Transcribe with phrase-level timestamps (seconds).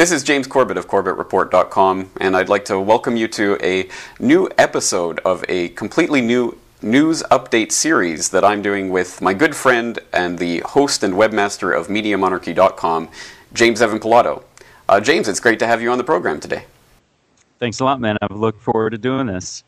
[0.00, 3.86] This is James Corbett of CorbettReport.com, and I'd like to welcome you to a
[4.18, 9.54] new episode of a completely new news update series that I'm doing with my good
[9.54, 13.10] friend and the host and webmaster of MediaMonarchy.com,
[13.52, 14.42] James Evan Pilato.
[14.88, 16.64] Uh, James, it's great to have you on the program today.
[17.58, 18.16] Thanks a lot, man.
[18.22, 19.64] I've looked forward to doing this.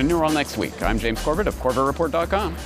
[0.00, 0.82] To New World Next Week.
[0.82, 2.56] I'm James Corbett of CorbettReport.com.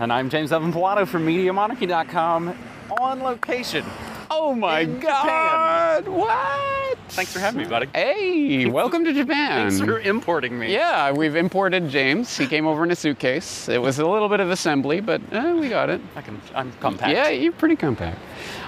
[0.00, 2.54] And I'm James Evan Pilato from MediaMonarchy.com
[3.00, 3.84] on location.
[4.30, 6.06] Oh my In God!
[6.06, 6.98] What?
[7.08, 7.88] Thanks for having me, buddy.
[7.94, 9.70] Hey, welcome to Japan.
[9.70, 10.74] Thanks for importing me.
[10.74, 12.36] Yeah, we've imported James.
[12.36, 13.66] He came over in a suitcase.
[13.68, 16.02] It was a little bit of assembly, but eh, we got it.
[16.16, 17.12] I can, I'm compact.
[17.12, 18.18] Yeah, you're pretty compact.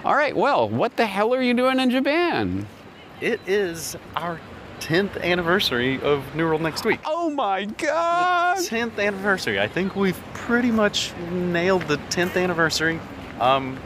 [0.06, 2.67] All right, well, what the hell are you doing in Japan?
[3.20, 4.41] It is our
[4.83, 6.98] 10th anniversary of New World next week.
[7.05, 8.56] Oh my God!
[8.58, 9.61] 10th anniversary.
[9.61, 12.98] I think we've pretty much nailed the 10th anniversary.
[13.41, 13.78] Um,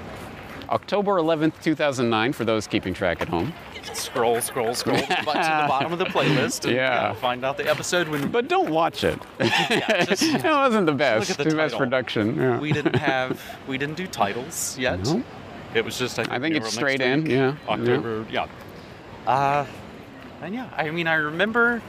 [0.71, 3.53] October 11th, 2009, for those keeping track at home.
[3.93, 7.03] scroll, scroll, scroll to the bo- to the bottom of the playlist and Yeah.
[7.03, 9.19] you know, find out the episode when But don't watch it.
[10.09, 11.29] just- it wasn't the best.
[11.31, 12.37] Look at the the best production.
[12.37, 12.59] Yeah.
[12.59, 15.05] we didn't have we didn't do titles yet.
[15.05, 15.23] No.
[15.75, 18.47] It was just I think, I think it's straight in, Week, yeah, October, yeah.
[19.27, 19.67] Uh,
[20.43, 21.83] and yeah, I mean I remember.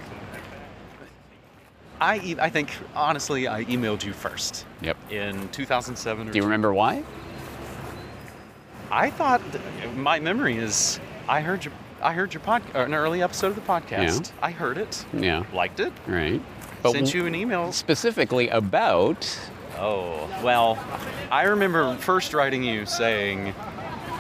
[2.00, 4.98] I e- I think honestly I emailed you first Yep.
[5.12, 6.30] in 2007.
[6.30, 7.04] Or Do you remember why?
[8.92, 9.42] I thought
[9.96, 13.62] my memory is I heard your I heard your pod an early episode of the
[13.62, 14.28] podcast.
[14.28, 14.46] Yeah.
[14.46, 15.44] I heard it, Yeah.
[15.54, 16.42] liked it, Right.
[16.84, 17.72] sent you an email.
[17.72, 19.28] specifically about.
[19.80, 20.78] Oh, well,
[21.32, 23.54] I remember first writing you saying,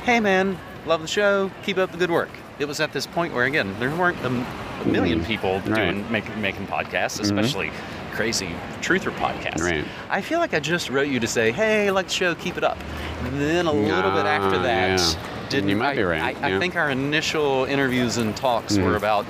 [0.03, 0.57] Hey man,
[0.87, 2.29] love the show, keep up the good work.
[2.59, 5.75] It was at this point where, again, there weren't a, a million people right.
[5.75, 7.71] doing making, making podcasts, especially
[8.13, 8.49] crazy
[8.81, 9.61] truther podcasts.
[9.61, 9.85] Right.
[10.09, 12.63] I feel like I just wrote you to say, Hey, like the show, keep it
[12.63, 12.77] up.
[13.23, 15.49] And then a little bit after Ah, that, yeah.
[15.49, 16.35] didn't You might I, be right, I, yeah.
[16.35, 16.55] Mm-hmm.
[16.55, 19.29] I think our initial interviews and talks were about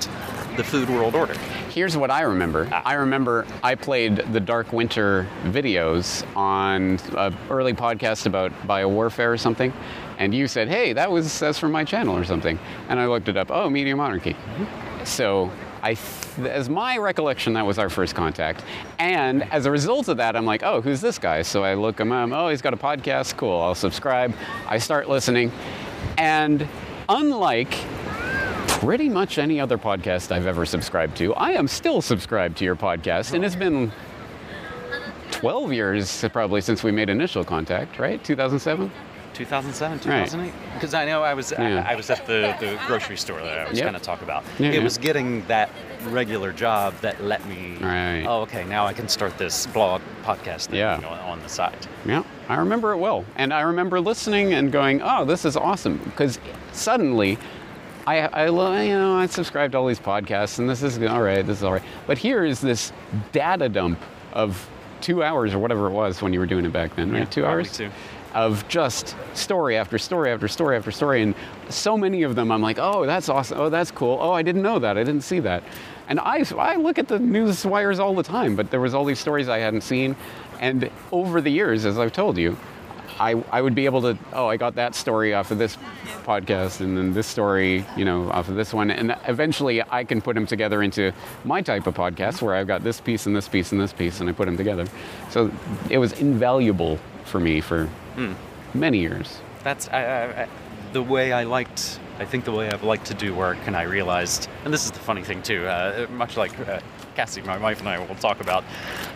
[0.56, 1.34] the food world order.
[1.68, 2.66] Here's what I remember.
[2.72, 2.82] Ah.
[2.86, 9.36] I remember I played the Dark Winter videos on an early podcast about biowarfare or
[9.36, 9.70] something,
[10.18, 12.58] and you said, "Hey, that was that's from my channel or something,"
[12.88, 13.50] and I looked it up.
[13.50, 14.36] Oh, Media Monarchy.
[15.04, 15.50] So.
[15.80, 18.64] I, th- as my recollection, that was our first contact,
[18.98, 22.00] and as a result of that, I'm like, "Oh, who's this guy?" So I look
[22.00, 22.30] him up.
[22.32, 23.36] Oh, he's got a podcast.
[23.36, 23.60] Cool.
[23.60, 24.34] I'll subscribe.
[24.66, 25.52] I start listening,
[26.18, 26.66] and
[27.08, 27.72] unlike
[28.80, 31.34] pretty much any other podcast I've ever subscribed to.
[31.34, 33.92] I am still subscribed to your podcast, and it's been
[35.30, 38.22] 12 years probably since we made initial contact, right?
[38.22, 38.90] 2007?
[39.38, 40.52] 2007, 2008.
[40.74, 41.84] Because I know I was Yeah.
[41.86, 43.84] I, I was at the, the grocery store that I was Yep.
[43.86, 44.44] going to talk about.
[44.58, 44.82] Yeah, it yeah.
[44.82, 45.70] was getting that
[46.08, 47.76] regular job that let me.
[47.80, 48.24] Right.
[48.26, 48.64] Oh, okay.
[48.64, 50.96] Now I can start this blog podcast thing Yeah.
[50.96, 51.86] on, on the side.
[52.04, 53.24] Yeah, I remember it well.
[53.36, 55.98] And I remember listening and going, oh, this is awesome.
[55.98, 56.40] Because
[56.72, 57.38] suddenly,
[58.08, 61.46] I, I, you know, I subscribed to all these podcasts and this is all right,
[61.46, 61.82] this is all right.
[62.08, 62.92] But here is this
[63.32, 64.00] data dump
[64.32, 64.68] of
[65.00, 67.20] two hours or whatever it was when you were doing it back then, right?
[67.20, 67.70] Yeah, two hours?
[67.76, 67.88] two.
[68.38, 71.22] Of just story after story after story after story.
[71.22, 71.34] And
[71.70, 73.58] so many of them, I'm like, oh, that's awesome.
[73.58, 74.16] Oh, that's cool.
[74.20, 74.96] Oh, I didn't know that.
[74.96, 75.64] I didn't see that.
[76.08, 79.04] And I, I look at the news wires all the time, but there was all
[79.04, 80.14] these stories I hadn't seen.
[80.60, 82.56] And over the years, as I've told you,
[83.20, 85.76] I, I would be able to, oh, I got that story off of this
[86.24, 88.90] podcast and then this story, you know, off of this one.
[88.90, 91.12] And eventually I can put them together into
[91.44, 94.20] my type of podcast where I've got this piece and this piece and this piece
[94.20, 94.86] and I put them together.
[95.30, 95.50] So
[95.90, 98.32] it was invaluable for me for hmm.
[98.74, 99.40] many years.
[99.64, 100.48] That's I, I, I,
[100.92, 102.00] the way I liked.
[102.18, 104.90] I think the way I've liked to do work, and I realized, and this is
[104.90, 105.66] the funny thing too.
[105.66, 106.80] Uh, much like uh,
[107.14, 108.64] Cassie, my wife, and I will talk about.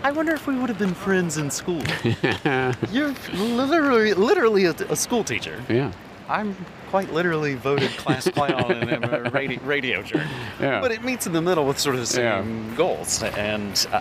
[0.04, 1.82] I wonder if we would have been friends in school.
[2.92, 5.60] You're literally, literally a, a school teacher.
[5.68, 5.90] Yeah.
[6.28, 6.54] I'm
[6.90, 10.22] quite literally voted class clown in a radio, radio jerk.
[10.60, 10.80] Yeah.
[10.80, 12.40] But it meets in the middle with sort of the Yeah.
[12.42, 13.22] same goals.
[13.22, 14.00] And uh,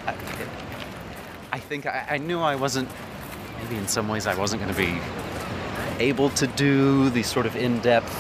[1.52, 2.88] I, think I, I knew I wasn't,
[3.64, 5.00] maybe in some ways, I wasn't going to be
[6.00, 8.14] able to do these sort of in depth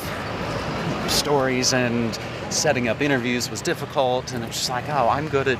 [1.07, 2.17] stories and
[2.49, 4.33] setting up interviews was difficult.
[4.33, 5.57] And it was just like, oh, I'm good at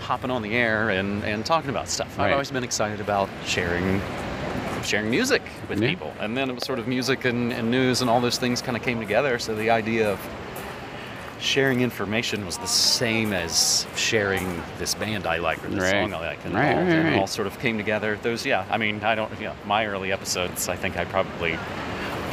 [0.00, 2.16] hopping on the air and, and talking about stuff.
[2.18, 2.26] Right.
[2.26, 4.00] I've always been excited about sharing
[4.84, 5.88] sharing music with Yeah.
[5.88, 6.14] people.
[6.20, 8.76] And then it was sort of music and, and news and all those things kind
[8.76, 9.38] of came together.
[9.40, 10.20] So the idea of
[11.40, 15.90] sharing information was the same as sharing this band I like or this Right.
[16.04, 16.44] song I like.
[16.44, 18.18] And, Right, all, right, and it all sort of came together.
[18.22, 21.58] Those, yeah, I mean, I don't, you know, my early episodes, I think I probably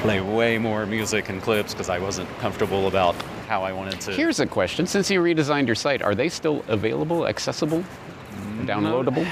[0.05, 3.15] play way more music and clips because I wasn't comfortable about
[3.47, 4.11] how I wanted to.
[4.11, 7.83] Here's a question: Since you redesigned your site, are they still available, accessible,
[8.61, 9.27] downloadable?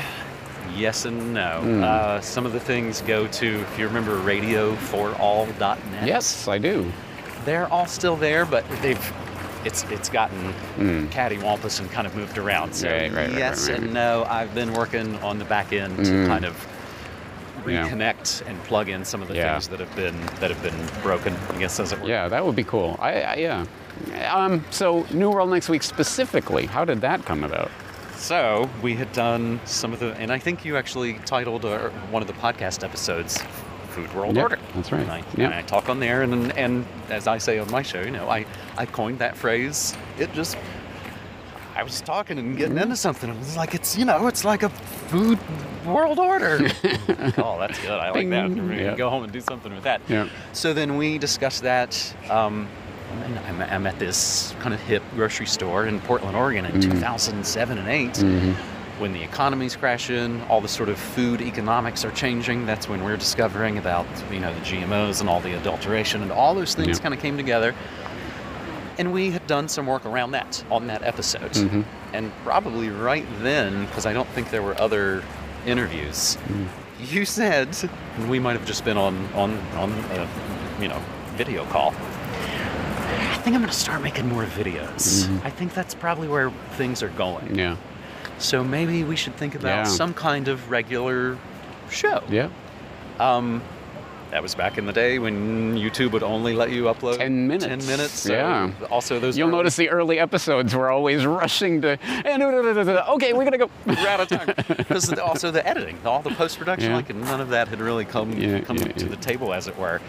[0.76, 1.60] Yes and no.
[1.62, 1.84] Hmm.
[1.84, 6.08] Uh, some of the things go to, if you remember, radioforall.net.
[6.08, 6.92] Yes, I do.
[7.46, 9.14] they're all still there, but they've
[9.66, 11.08] it's it's gotten Mm.
[11.10, 12.74] cattywampus and kind of moved around.
[12.74, 14.26] So Right, right, right, yes and no.
[14.30, 16.28] I've been working on the back end to Mm.
[16.28, 16.56] kind of
[17.68, 17.88] Yeah.
[17.90, 19.54] reconnect and plug in some of the Yeah.
[19.54, 21.36] things that have been that have been broken.
[21.54, 22.08] I guess as it were.
[22.08, 22.98] Yeah, that would be cool.
[23.00, 23.66] I, I yeah.
[24.34, 27.70] Um, so New World next week specifically, how did that come about?
[28.18, 32.22] So we had done some of the, and I think you actually titled uh, one
[32.22, 33.42] of the podcast episodes
[33.90, 35.02] "Food World Yep, Order." that's right.
[35.02, 35.38] And I, Yep.
[35.40, 38.30] and I talk on there, and and as I say on my show, you know,
[38.30, 38.46] I
[38.78, 39.94] I coined that phrase.
[40.18, 40.58] It just
[41.76, 43.30] I was talking and getting into something.
[43.30, 45.40] It was like it's you know it's like a food
[45.86, 46.60] world order.
[47.38, 47.92] oh, that's good.
[47.92, 48.50] I like that.
[48.50, 48.96] We're Yeah.
[48.96, 50.02] Go home and do something with that.
[50.08, 50.30] Yeah.
[50.54, 52.16] So then we discussed that.
[52.30, 52.68] Um,
[53.48, 57.88] I'm, I'm at this kind of hip grocery store in Portland, Oregon in 2007 and
[57.88, 58.56] 8 Mhm.
[58.98, 62.66] when the economy's crashing, all the sort of food economics are changing.
[62.66, 66.56] That's when we're discovering about you know the GMOs and all the adulteration and all
[66.56, 67.04] those things Yeah.
[67.04, 67.76] kind of came together.
[68.98, 71.52] And we had done some work around that on that episode.
[71.54, 71.84] Mhm.
[72.14, 75.24] And probably right then, because I don't think there were other
[75.66, 76.68] interviews, Mm.
[77.12, 77.70] you said
[78.18, 80.28] and we might have just been on on on a
[80.82, 81.00] you know
[81.36, 81.94] video call.
[83.32, 85.26] I think I'm going to start making more videos.
[85.26, 85.44] Mhm.
[85.46, 87.56] I think that's probably where things are going.
[87.56, 87.76] Yeah.
[88.38, 89.84] So maybe we should think about Yeah.
[89.84, 91.38] some kind of regular
[91.90, 92.22] show.
[92.30, 92.48] Yeah.
[93.20, 93.62] Um,
[94.34, 97.66] that was back in the day when YouTube would only let you upload 10 minutes.
[97.68, 98.14] 10 minutes.
[98.22, 98.72] so Yeah.
[98.90, 102.00] Also, those You'll early- notice the early episodes were always rushing to.
[103.12, 103.70] Okay, we're gonna go.
[103.86, 104.56] we're out of time.
[104.78, 106.96] Because also the editing, all the post production, Yeah.
[106.96, 109.78] like none of that had really come Yeah, come yeah, to the table, as it
[109.78, 110.02] were.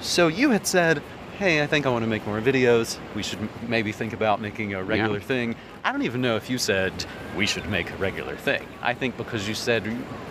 [0.00, 1.00] So you had said,
[1.38, 2.98] "Hey, I think I want to make more videos.
[3.14, 3.38] We should
[3.68, 5.54] maybe think about making a regular thing."
[5.84, 6.92] I don't even know if you said
[7.36, 8.66] we should make a regular thing.
[8.82, 9.82] I think because you said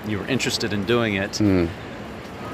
[0.07, 1.31] you were interested in doing it.
[1.39, 1.69] Mm.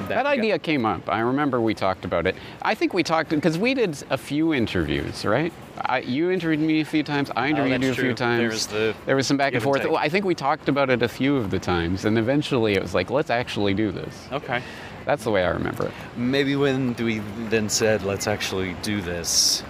[0.09, 1.09] That got- idea came up.
[1.09, 2.35] I remember we talked about it.
[2.61, 5.51] I think we talked because we did a few interviews, right?
[5.81, 7.31] I, you interviewed me a few times.
[7.35, 8.39] I interviewed Oh, you a few times.
[8.39, 9.83] There was the There was some back and forth.
[9.83, 12.81] Well, I think we talked about it a few of the times, and eventually it
[12.81, 14.27] was like, let's actually do this.
[14.31, 14.61] Okay.
[15.05, 15.93] That's the way I remember it.
[16.15, 17.19] Maybe when we
[17.49, 19.63] then said, let's actually do this,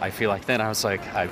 [0.00, 1.28] I feel like then I was like, I,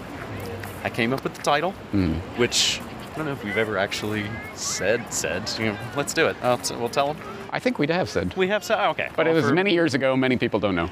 [0.85, 2.17] I came up with the title, Mm.
[2.37, 2.81] which
[3.15, 6.37] I don't know if we've ever actually said, said, you know, let's do it.
[6.43, 7.23] Uh, so we'll tell them.
[7.51, 8.37] I think we have said.
[8.37, 9.09] We have said, oh, okay.
[9.17, 10.17] But it was for- many years ago.
[10.17, 10.91] Many people don't know.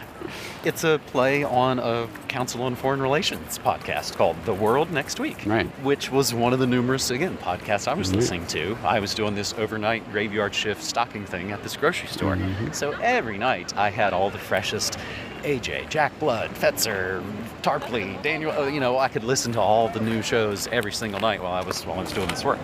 [0.64, 5.36] It's a play on a Council on Foreign Relations podcast called The World Next Week.
[5.46, 5.66] Right.
[5.84, 8.16] Which was one of the numerous, again, podcasts I was Mhm.
[8.16, 8.76] listening to.
[8.84, 12.36] I was doing this overnight graveyard shift stocking thing at this grocery store.
[12.36, 12.75] Mhm.
[12.75, 14.98] So every night I had all the freshest
[15.44, 17.22] AJ, Jack Blood, Fetzer,
[17.62, 21.20] Tarpley, Daniel, uh, you know, I could listen to all the new shows every single
[21.20, 22.58] night while I was while I was doing this work.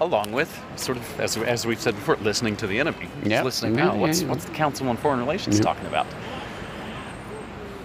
[0.00, 3.08] Along with sort of as, as we've said before, listening to the enemy.
[3.24, 3.44] Yep.
[3.44, 3.96] Listening Yeah, out.
[3.96, 4.32] What's yeah, yeah.
[4.32, 6.06] what's the Council on Foreign Relations talking about?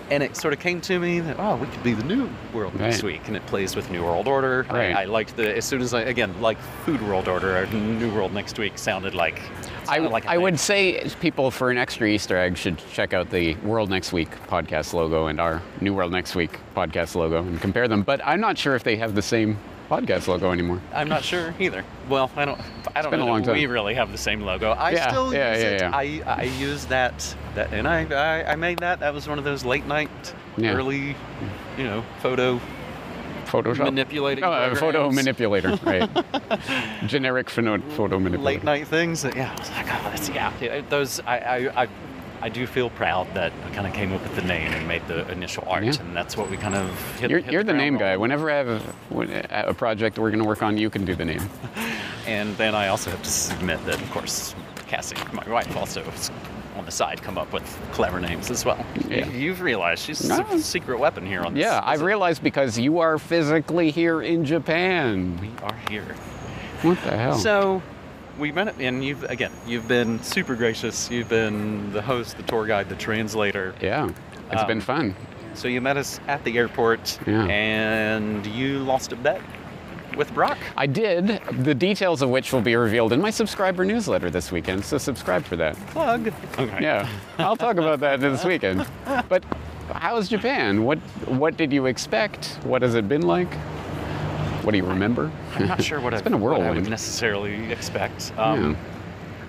[0.10, 2.75] And it sort of came to me that oh, we could be the new world
[2.75, 4.65] next week, and it plays with New World Order.
[4.70, 4.94] Right.
[4.94, 8.13] I, I liked the as soon as I again like Food World Order or New
[8.13, 9.39] World next week sounded like.
[9.88, 13.56] I, like I would say people for an extra Easter egg should check out the
[13.56, 17.88] World Next Week podcast logo and our New World Next Week podcast logo and compare
[17.88, 18.03] them.
[18.03, 19.58] But I'm not sure if they have the same
[19.91, 20.81] podcast logo anymore.
[20.93, 21.83] I'm not sure either.
[22.07, 22.60] Well, I don't.
[22.95, 23.24] I don't know.
[23.24, 24.71] a long that We really have the same logo.
[24.71, 25.93] I Yeah, still yeah, use yeah, it.
[25.93, 29.01] I I use that that, and I, I I made that.
[29.01, 30.10] That was one of those late night,
[30.63, 31.15] early,
[31.77, 32.60] you know, photo
[33.45, 33.83] Photoshop.
[33.83, 34.45] manipulating.
[34.45, 36.10] Oh, a photo manipulator, right?
[37.05, 38.43] Generic photo, photo manipulator.
[38.60, 39.24] late night things.
[39.24, 40.53] That, yeah, I was like, oh, that's yeah.
[40.62, 41.88] yeah, Those I, I I
[42.43, 45.07] I do feel proud that I kind of came up with the name and made
[45.07, 45.93] the initial art, Yeah.
[46.00, 46.89] and that's what we kind of.
[47.19, 48.17] Hit, You're, hit you're the ground name guy.
[48.17, 51.25] Whenever I have a, a project we're going to work on, you can do the
[51.25, 51.41] name.
[52.27, 54.53] And then I also have to submit that, of course,
[54.88, 56.03] Cassie, my wife, also
[56.77, 58.86] on the side come up with clever names as well.
[59.10, 59.27] Yeah.
[59.27, 60.45] You've realized she's No.
[60.51, 61.63] a secret weapon here on this.
[61.63, 65.36] Yeah, I realized because you are physically here in Japan.
[65.41, 66.15] We are here.
[66.83, 67.38] What the hell?
[67.39, 67.81] So
[68.41, 71.10] we met, and you've again, you've been super gracious.
[71.10, 73.74] You've been the host, the tour guide, the translator.
[73.79, 74.10] yeah,
[74.51, 75.15] it's been Um, fun.
[75.53, 77.45] So you met us at the airport, Yeah.
[77.45, 79.41] and you lost a bet
[80.17, 80.57] with Brock.
[80.75, 84.83] I did, the details of which will be revealed in my subscriber newsletter this weekend,
[84.83, 85.75] so subscribe for that.
[85.88, 86.33] Plug.
[86.57, 86.79] Okay.
[86.81, 87.07] Yeah,
[87.38, 88.86] I'll talk about that this weekend.
[89.29, 89.43] But
[89.93, 90.83] how's Japan?
[90.83, 92.57] What what did you expect?
[92.63, 93.53] What has it been like?
[94.63, 95.32] What do you remember?
[95.56, 96.89] I'm not sure what, It's I, been a what I would whirlwind.
[96.89, 98.32] necessarily expect.
[98.38, 98.77] Um, Yeah.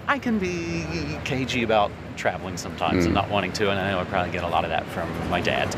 [0.09, 0.85] I can be
[1.25, 3.21] cagey about traveling sometimes and Mm.
[3.21, 5.41] not wanting to, and I know I probably get a lot of that from my
[5.41, 5.75] dad.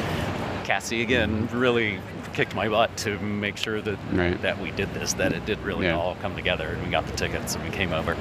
[0.65, 1.99] Cassie again really
[2.33, 4.41] kicked my butt to make sure that Right.
[4.43, 5.97] that we did this, that it did really Yeah.
[5.97, 8.17] all come together, and we got the tickets and we came over.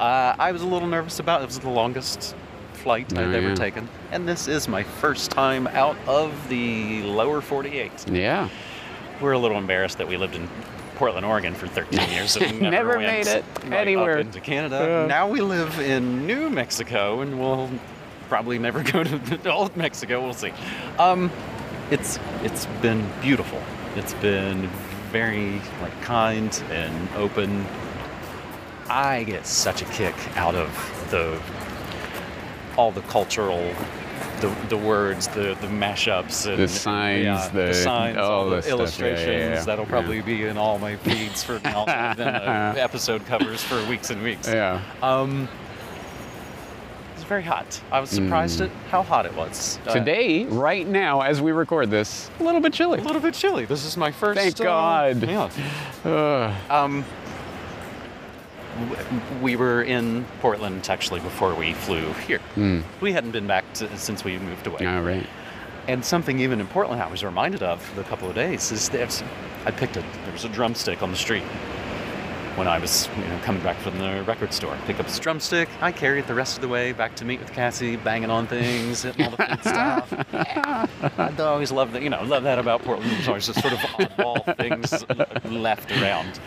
[0.00, 1.44] Uh, I was a little nervous about it.
[1.44, 2.34] It was the longest
[2.72, 3.54] flight Oh, I'd ever yeah.
[3.54, 7.92] taken, and this is my first time out of the lower 48.
[8.10, 8.48] Yeah,
[9.22, 10.48] We're a little embarrassed that we lived in
[10.96, 14.18] Portland, Oregon for 13 years and never, Never made it like, anywhere.
[14.18, 14.84] into Canada.
[14.84, 15.06] Yeah.
[15.06, 17.70] Now we live in New Mexico, and we'll
[18.28, 20.20] probably never go to Old Mexico.
[20.20, 20.52] We'll see.
[20.98, 21.30] Um,
[21.90, 23.62] it's it's been beautiful.
[23.96, 24.68] It's been
[25.12, 27.64] very like kind and open.
[28.88, 30.68] I get such a kick out of
[31.10, 31.40] the
[32.76, 33.72] all the cultural
[34.40, 38.56] the, the words, the the mashups, and The signs, yeah, the- signs, all all the
[38.56, 38.70] the stuff.
[38.70, 39.66] Yeah, yeah, illustrations.
[39.66, 41.84] That'll probably be in all my feeds for now.
[42.16, 44.48] then uh, episode covers for weeks and weeks.
[44.48, 44.80] yeah.
[45.02, 45.48] Um,
[47.14, 47.80] it's very hot.
[47.92, 48.64] I was surprised Mm.
[48.66, 49.78] at how hot it was.
[49.86, 52.98] Uh, Today, right now, as we record this, a little bit chilly.
[52.98, 53.64] a little bit chilly.
[53.64, 54.40] This is my first.
[54.40, 55.22] Thank uh, God.
[56.04, 56.56] yeah.
[56.68, 57.04] Um,
[59.40, 62.40] we were in Portland actually before we flew here.
[62.56, 62.82] Mm.
[63.00, 64.86] We hadn't been back to, since we moved away.
[64.86, 65.26] All right.
[65.88, 68.88] And something even in Portland I was reminded of for a couple of days is
[68.90, 69.22] that
[69.66, 71.44] I picked a there was a drumstick on the street
[72.56, 74.76] when I was you know coming back from the record store.
[74.86, 75.68] Pick up this drumstick.
[75.80, 78.46] I carry it the rest of the way back to meet with Cassie, banging on
[78.46, 80.26] things, hitting all the fun stuff.
[80.32, 80.86] Yeah.
[81.18, 82.02] I always love that.
[82.02, 83.10] You know, love that about Portland.
[83.10, 85.04] There's always just sort of oddball things
[85.50, 86.38] left around.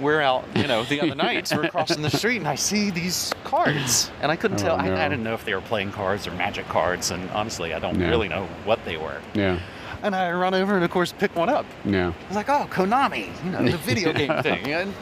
[0.00, 1.52] We're out, you know, the other night.
[1.54, 4.76] We're crossing the street, and I see these cards, and I couldn't Oh, tell.
[4.80, 4.96] I, no.
[4.96, 7.98] I didn't know if they were playing cards or magic cards, and honestly, I don't
[8.00, 8.08] Yeah.
[8.10, 9.20] really know what they were.
[9.34, 9.58] Yeah.
[10.02, 11.64] And I run over and, of course, pick one up.
[11.84, 12.08] Yeah.
[12.08, 14.92] I was like, "Oh, Konami, you know, the video game thing." And,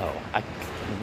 [0.00, 0.44] oh, I'm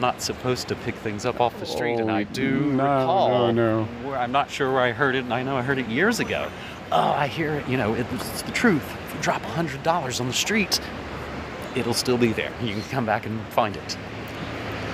[0.00, 3.52] not supposed to pick things up off the street, and I Oh, do no, recall.
[3.52, 3.84] no, no.
[4.08, 6.20] Where I'm not sure where I heard it, and I know I heard it years
[6.20, 6.48] ago.
[6.92, 7.68] Oh, I hear it.
[7.68, 8.84] You know, it, it's the truth.
[9.08, 10.80] If you drop hundred dollars on the street,
[11.78, 12.50] it'll still be there.
[12.62, 13.96] You can come back and find it.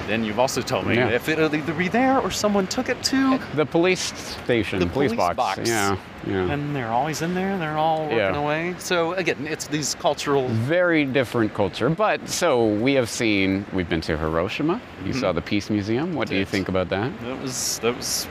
[0.06, 1.08] Then you've also told me Yeah.
[1.08, 4.12] if it'll either be there or someone took it to, The police
[4.44, 5.56] station, The police, police box.
[5.56, 5.68] box.
[5.68, 5.96] Yeah.
[6.26, 6.50] Yeah.
[6.52, 7.58] and they're always in there.
[7.58, 8.36] They're all working Yeah.
[8.36, 8.74] away.
[8.78, 10.48] So again, it's these cultural.
[10.48, 11.88] Very different culture.
[11.90, 14.80] But so we have seen, we've been to Hiroshima.
[15.06, 16.14] You saw the Peace Museum.
[16.14, 17.10] What do you think about that?
[17.22, 18.26] That was that was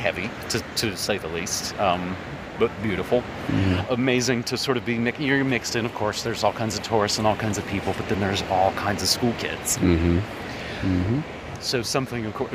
[0.00, 2.16] heavy to, to say the least, um,
[2.58, 3.22] but beautiful,
[3.90, 5.84] amazing to sort of be mix- you're mixed in.
[5.84, 8.42] Of course, there's all kinds of tourists and all kinds of people, but then there's
[8.50, 9.78] all kinds of school kids.
[9.78, 10.18] Mm-hmm.
[10.18, 11.20] Mm-hmm.
[11.60, 12.50] So something, of course,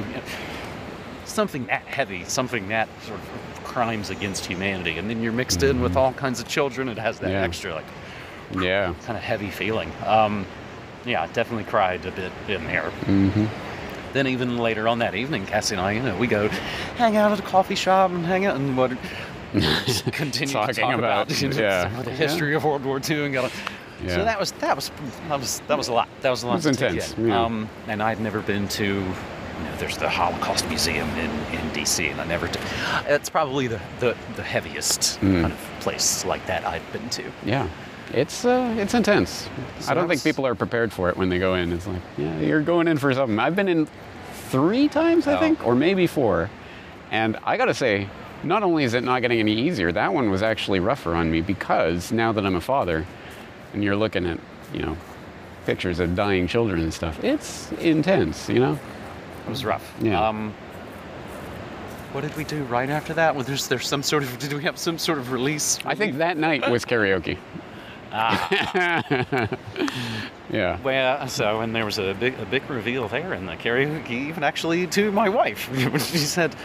[1.26, 5.82] something that heavy, something that sort of crimes against humanity, and then you're mixed in
[5.82, 6.90] with all kinds of children.
[6.90, 7.34] It has that Mm-hmm.
[7.36, 7.44] Yeah.
[7.44, 7.86] extra like
[8.62, 8.94] Yeah.
[9.06, 9.92] kind of heavy feeling.
[10.06, 10.46] Um,
[11.06, 12.92] yeah, definitely cried a bit in there.
[13.06, 13.46] Mm-hmm.
[14.14, 16.48] Then even later on that evening, Cassie and I, you know, we go
[16.98, 18.92] hang out at a coffee shop and hang out and what
[20.12, 22.02] continue to Talking talk about, about- you know, yeah.
[22.04, 23.52] the history of World War II and got.
[24.04, 24.16] Yeah.
[24.16, 24.92] So that was that was
[25.28, 26.08] that was that was a lot.
[26.22, 26.56] That was a lot.
[26.56, 27.28] was to take intense, in.
[27.28, 27.44] yeah.
[27.44, 28.86] Um, and I'd never been to.
[28.86, 32.08] You know, there's the Holocaust Museum in, in D.C.
[32.08, 32.48] and I never.
[32.48, 32.60] T-
[33.08, 35.42] it's probably the, the, the heaviest Mm.
[35.42, 37.24] kind of place like that I've been to.
[37.44, 37.68] Yeah.
[38.14, 39.50] It's uh, it's intense.
[39.82, 41.74] So I don't think people are prepared for it when they go in.
[41.74, 43.38] It's like, yeah, you're going in for something.
[43.38, 43.86] I've been in
[44.50, 45.40] three times, I Oh.
[45.42, 46.50] think, or maybe four,
[47.12, 48.08] and I gotta say,
[48.44, 51.42] not only is it not getting any easier, that one was actually rougher on me
[51.42, 53.06] because now that I'm a father,
[53.74, 54.40] and you're looking at,
[54.74, 54.98] you know,
[55.66, 58.50] pictures of dying children and stuff, it's intense.
[58.50, 58.80] You know.
[59.46, 59.94] It was rough.
[60.02, 60.28] Yeah.
[60.28, 60.54] Um,
[62.12, 63.36] what did we do right after that?
[63.36, 65.78] Well, there's there's some sort of did we have some sort of release?
[65.86, 67.38] I think that night was karaoke.
[68.12, 69.48] Ah,
[70.50, 70.80] Yeah.
[70.82, 74.44] well, so and there was a big a big reveal there in the karaoke, even
[74.44, 75.70] actually to my wife.
[76.12, 76.56] she said,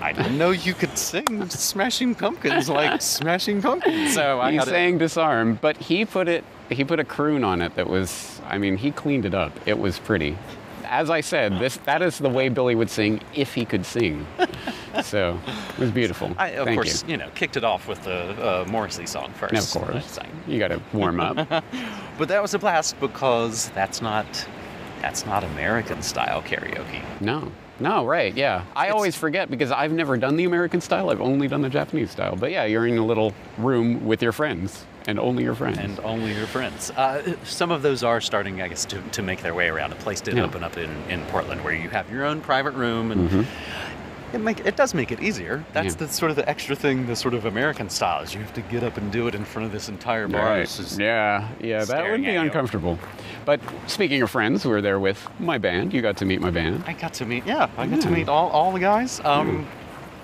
[0.00, 4.68] "I didn't know you could sing Smashing Pumpkins like Smashing Pumpkins." So I he had
[4.68, 8.58] sang disarm, but he put it he put a croon on it that was I
[8.58, 9.52] mean, he cleaned it up.
[9.66, 10.36] It was pretty.
[10.84, 14.26] as I said, this that is the way Billy would sing if he could sing.
[15.02, 15.38] so
[15.74, 16.32] it was beautiful.
[16.38, 17.16] I, of Thank course, you.
[17.16, 19.76] know, kicked it off with the uh, Morrissey song first.
[19.76, 21.64] Of course, you got to warm up.
[22.18, 24.26] But that was a blast because that's not
[25.00, 27.00] that's not American style karaoke.
[27.20, 28.34] no, no, right?
[28.36, 31.10] Yeah, I It's- always forget because I've never done the American style.
[31.10, 32.36] I've only done the Japanese style.
[32.36, 35.78] But yeah, you're in a little room with your friends and only your friends.
[35.78, 36.90] and only your friends.
[36.90, 39.92] Uh, some of those are starting, I guess, to, to make their way around.
[39.92, 40.44] A place did Yeah.
[40.44, 43.44] open up in, in Portland where you have your own private room, and Mhm.
[44.32, 45.64] It make it does make it easier.
[45.72, 46.06] That's Yeah.
[46.06, 48.60] the sort of the extra thing, the sort of American style is you have to
[48.62, 50.44] get up and do it in front of this entire bar.
[50.44, 50.96] Right.
[50.98, 52.40] Yeah, yeah, that would be at you.
[52.40, 52.98] uncomfortable.
[53.44, 55.94] But speaking of friends, we were there with my band.
[55.94, 56.84] You got to meet my band.
[56.86, 59.20] I got to meet, yeah, I got to meet all, all the guys.
[59.24, 59.66] Um,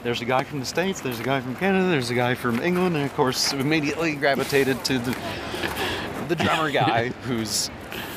[0.02, 2.60] There's a guy from the States, there's a guy from Canada, there's a guy from
[2.60, 5.16] England, and of course, immediately gravitated to the,
[6.28, 7.70] the drummer guy who's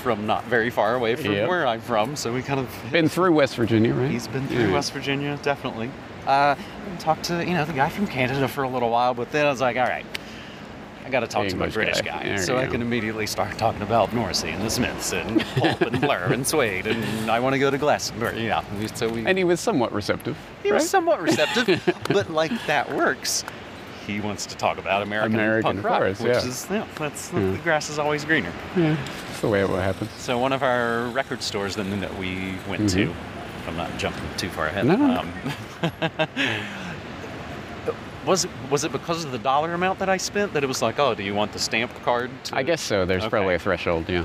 [0.07, 1.49] from not very far away from Yep.
[1.49, 2.15] where I'm from.
[2.15, 4.09] So we kind of Been through West Virginia, right?
[4.09, 4.71] He's been through Yeah.
[4.73, 5.91] West Virginia, definitely.
[6.25, 6.55] Uh,
[6.99, 9.49] talked to you know the guy from Canada for a little while, but then I
[9.49, 10.05] was like, all right,
[11.05, 12.23] I got to talk to my British guy.
[12.23, 12.71] guy, so I go.
[12.71, 16.87] can immediately start talking about Morrissey and the Smiths and Pulp and Blur and Suede,
[16.87, 18.45] and I want to go to Glastonbury.
[18.45, 20.37] Yeah, so we And he was somewhat receptive.
[20.63, 23.43] he was somewhat receptive, but like that works.
[24.07, 26.45] He wants to talk about American, American, punk rock, course, which yeah.
[26.45, 27.51] is yeah, that's Yeah.
[27.51, 28.53] the grass is always greener.
[28.77, 28.95] Yeah,
[29.27, 30.07] that's the way it will happen.
[30.17, 34.23] So one of our record stores then that we went to, if I'm not jumping
[34.37, 35.07] too far ahead, Mm-hmm.
[35.07, 35.19] No.
[36.21, 36.29] um,
[38.25, 40.81] was it was it because of the dollar amount that I spent that it was
[40.81, 42.31] like, oh, do you want the stamped card?
[42.45, 43.05] To, I guess so.
[43.05, 43.29] There's Okay.
[43.29, 44.23] probably a threshold, yeah.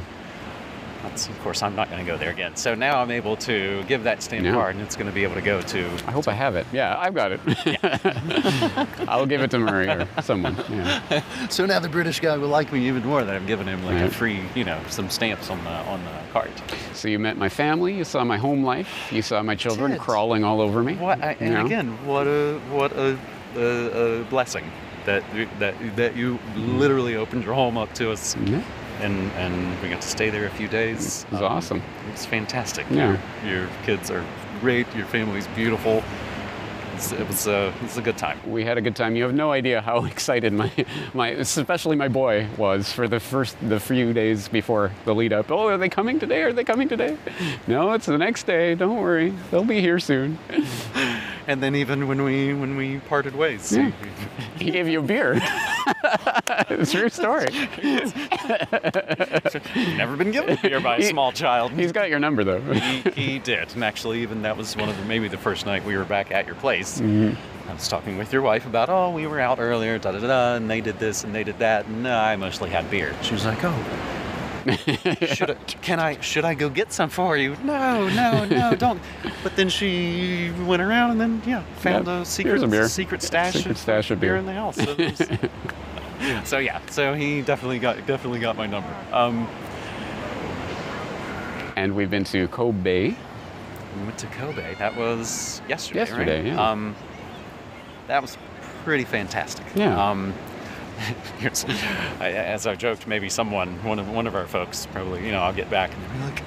[1.12, 2.56] That's, of course, I'm not going to go there again.
[2.56, 4.54] So now I'm able to give that stamp Yeah.
[4.54, 5.84] card, and it's going to be able to go to.
[6.06, 6.66] I hope I have it.
[6.72, 7.40] Yeah, I've got it.
[9.08, 10.56] I'll give it to Murray or someone.
[10.70, 11.22] Yeah.
[11.50, 14.00] So now the British guy will like me even more that I'm giving him like
[14.02, 16.50] a free, you know, some stamps on the on the card.
[16.94, 17.94] So you met my family.
[17.94, 18.88] You saw my home life.
[19.12, 20.94] You saw my children crawling all over me.
[20.94, 21.20] What?
[21.22, 21.66] I, and know?
[21.66, 23.18] again, what a what a,
[23.56, 24.64] a, a blessing
[25.04, 28.62] that you- that that you literally opened your home up to us, Yeah,
[29.00, 31.24] and and we got to stay there a few days.
[31.24, 31.82] it was um, awesome.
[32.12, 32.86] It's fantastic.
[32.90, 33.18] Yeah.
[33.44, 34.24] Your, your kids are
[34.60, 34.86] great.
[34.94, 36.02] Your family's beautiful.
[37.02, 38.38] It's, it was uh, it was a good time.
[38.48, 39.16] We had a good time.
[39.16, 40.70] You have no idea how excited my,
[41.14, 45.50] my, especially my boy was for the first, the few days before the lead up.
[45.50, 46.42] Oh, are they coming today?
[46.42, 47.16] Are they coming today?
[47.66, 48.76] No, it's the next day.
[48.76, 50.38] Don't worry, they'll be here soon.
[51.48, 53.90] And then even when we when we parted ways, Yeah.
[54.60, 55.40] He gave you a beer.
[56.86, 57.48] True story.
[59.96, 61.72] never been given a beer by a He- small child.
[61.72, 62.60] He's got your number though.
[62.60, 65.84] he, he did, and actually, even that was one of the maybe the first night
[65.84, 66.91] we were back at your place.
[67.00, 67.70] Mm-hmm.
[67.70, 70.54] I was talking with your wife about, oh, we were out earlier, da da da,
[70.56, 73.14] and they did this and they did that, and uh, I mostly had beer.
[73.22, 73.74] She was like, oh,
[75.34, 77.56] should I, can I should I go get some for you?
[77.64, 79.00] No, no, no, don't.
[79.42, 82.88] But then she went around and then yeah, found Yeah, a secret a beer.
[82.88, 84.36] secret stash Secret of stash of beer.
[84.36, 84.76] in the house.
[84.76, 85.28] So, was-
[86.48, 88.94] so yeah, so he definitely got definitely got my number.
[89.12, 89.48] Um,
[91.76, 93.14] and we've been to Kobe.
[93.96, 94.74] We went to Kobe.
[94.76, 96.00] That was yesterday.
[96.00, 96.46] Yesterday, right?
[96.46, 96.70] yeah.
[96.70, 96.94] Um,
[98.06, 98.36] that was
[98.84, 99.64] pretty fantastic.
[99.74, 100.10] Yeah.
[100.10, 100.34] Um,
[102.20, 105.52] as I joked, maybe someone, one of one of our folks, probably, you know, I'll
[105.52, 106.42] get back and they'll be like,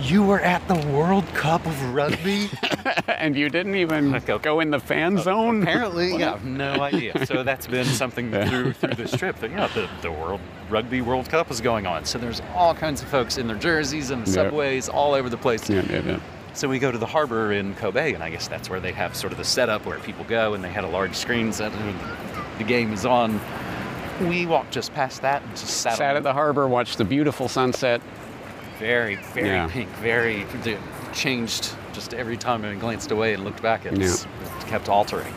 [0.00, 2.50] "You were at the World Cup of Rugby."
[3.08, 5.62] and you didn't even go in the fan zone?
[5.62, 7.26] Apparently, yeah, no idea.
[7.26, 9.36] So that's been something through through this trip.
[9.36, 12.04] That yeah, the, the World Rugby World Cup is going on.
[12.04, 15.36] So there's all kinds of folks in their jerseys and the subways all over the
[15.36, 15.68] place.
[15.68, 16.20] Yeah, yeah, yeah.
[16.56, 19.14] So we go to the harbor in Kobe, and I guess that's where they have
[19.14, 22.00] sort of the setup where people go, and they had a large screen set, and
[22.56, 23.38] the game is on.
[24.22, 27.48] We walked just past that and just sat, Sat at the harbor, watched the beautiful
[27.48, 28.00] sunset.
[28.78, 29.68] very, very Yeah.
[29.68, 30.46] pink, very
[31.12, 33.84] changed just every time I glanced away and looked back.
[33.84, 35.32] It, was, it kept altering.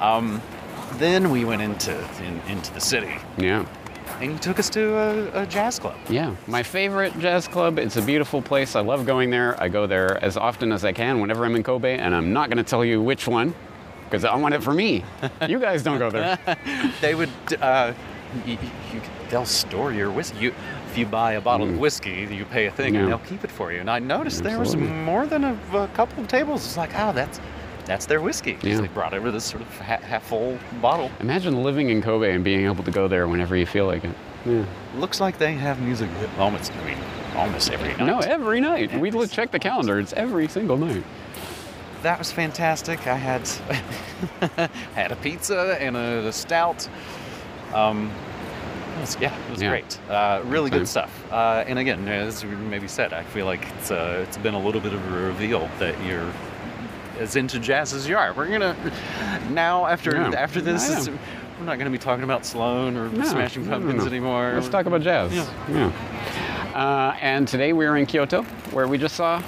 [0.00, 0.42] Um,
[0.94, 3.64] then we went into in, into the city, Yeah.
[4.20, 5.96] And you took us to a, a jazz club.
[6.08, 7.78] Yeah, my favorite jazz club.
[7.78, 8.76] It's a beautiful place.
[8.76, 9.60] I love going there.
[9.62, 12.48] I go there as often as I can whenever I'm in Kobe, and I'm not
[12.48, 13.54] going to tell you which one
[14.04, 15.04] because I want it for me.
[15.48, 16.38] You guys don't go there.
[17.00, 17.92] They would, uh,
[18.46, 18.58] you,
[18.92, 20.38] you, they'll store your whiskey.
[20.38, 20.54] You,
[20.90, 22.94] if you buy a bottle of whiskey, you pay a thing, Mm.
[22.94, 23.00] Yeah.
[23.00, 23.80] and they'll keep it for you.
[23.80, 26.66] And I noticed there was more than a, a couple of tables.
[26.66, 27.40] It's like, oh, that's
[27.86, 28.58] that's their whiskey.
[28.62, 28.80] Yeah.
[28.80, 31.10] They brought over this sort of ha- half full bottle.
[31.20, 34.14] Imagine living in Kobe and being able to go there whenever you feel like it.
[34.46, 34.64] Yeah.
[34.96, 36.98] Looks like they have music almost, I mean,
[37.36, 38.06] almost every night.
[38.06, 38.90] No, every night.
[38.90, 39.98] We Every look, check the calendar.
[40.00, 41.04] It's every single night.
[42.02, 43.06] that was fantastic.
[43.06, 43.46] I had
[44.94, 46.88] had a pizza and a, a stout.
[47.74, 48.10] Um,
[48.96, 49.70] It was, yeah, it was Yeah.
[49.70, 49.98] great.
[50.10, 51.24] Uh, really Good good stuff.
[51.32, 54.58] Uh, and again, as we maybe said, I feel like it's uh, it's been a
[54.60, 56.30] little bit of a reveal that you're
[57.22, 58.32] as into jazz as you are.
[58.34, 58.76] We're gonna
[59.50, 60.32] now after Yeah.
[60.36, 63.76] after this, is, we're not gonna be talking about Sloan or No, Smashing no, no,
[63.78, 64.10] Pumpkins no.
[64.10, 64.52] anymore.
[64.54, 65.32] Let's talk about jazz.
[65.32, 65.46] Yeah.
[65.70, 65.92] Yeah.
[66.74, 69.40] Uh, and today we are in Kyoto, where we just saw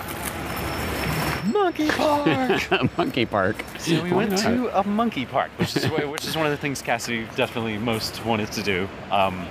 [1.53, 2.97] Monkey Park.
[2.99, 3.65] monkey park.
[3.79, 6.81] So we went to a monkey park, which is which is one of the things
[6.81, 8.89] Cassidy definitely most wanted to do.
[9.11, 9.47] Um,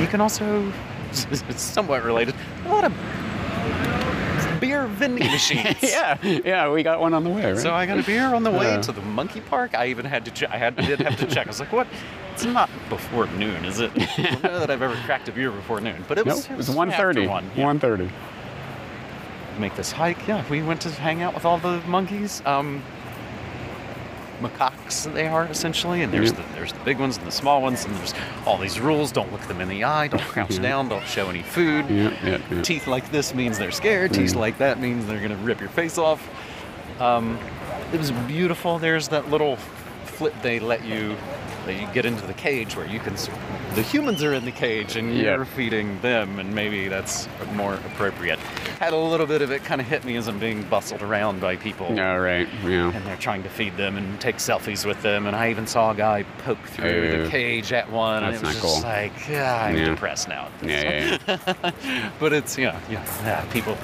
[0.00, 0.72] you can also,
[1.10, 2.92] it's somewhat related, a lot of
[4.96, 5.76] vending machines.
[5.82, 7.58] yeah, yeah, we got one on the way, right?
[7.60, 8.80] So I got a beer on the way Yeah.
[8.82, 9.74] to the monkey park.
[9.74, 11.46] I even had to, che- I had did have to check.
[11.46, 11.86] I was like, what?
[12.34, 13.90] It's not before noon, is it?
[13.96, 16.50] I don't know that I've ever cracked a beer before noon, but it was.
[16.50, 17.28] it was after 1.30.
[17.28, 17.50] One.
[17.56, 17.64] Yeah.
[17.72, 18.10] 1.30.
[19.58, 20.26] make this hike.
[20.28, 22.42] Yeah, we went to hang out with all the monkeys.
[22.44, 22.82] Um,
[24.40, 27.84] macaques they are essentially, and there's the there's the big ones and the small ones,
[27.84, 28.14] and there's
[28.46, 29.12] all these rules.
[29.12, 30.08] Don't look them in the eye.
[30.08, 30.88] Don't crouch down.
[30.88, 31.86] Don't show any food.
[32.64, 34.12] Teeth like this means they're scared.
[34.12, 36.26] Teeth like that means they're gonna rip your face off.
[37.00, 37.38] Um,
[37.92, 38.78] it was beautiful.
[38.78, 39.56] There's that little
[40.04, 41.16] flip they let you
[41.66, 43.14] that you get into the cage where you can.
[43.74, 48.38] The humans are in the cage and you're feeding them, and maybe that's more appropriate.
[48.80, 51.40] Had a little bit of it kind of hit me as I'm being bustled around
[51.40, 51.94] by people.
[51.94, 52.48] Yeah, right.
[52.64, 52.92] Yeah.
[52.92, 55.26] And they're trying to feed them and take selfies with them.
[55.26, 56.86] And I even saw a guy poke through
[57.20, 57.24] Oh.
[57.24, 58.22] the cage at one.
[58.22, 58.90] and That's it was not just cool.
[58.90, 59.84] like, yeah, I'm Yeah.
[59.86, 60.48] depressed now.
[60.62, 62.10] Yeah, yeah, yeah.
[62.20, 63.44] but it's yeah, yeah, yeah.
[63.52, 63.76] People,